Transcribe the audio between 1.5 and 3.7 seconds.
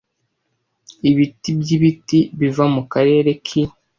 by'ibiti biva mu karere ki